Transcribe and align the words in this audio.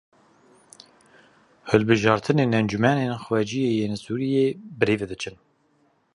Hilbijartinên 1.69 2.57
encûmenên 2.59 3.11
xwecihî 3.23 3.67
yên 3.81 3.93
Sûriyeyê 4.03 4.47
birêve 4.79 5.05
diçin. 5.11 5.35